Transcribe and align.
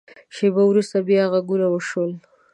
شیبه 0.35 0.63
وروسته، 0.67 0.97
بیا 1.07 1.23
غږونه 1.31 1.67
شول. 1.89 2.11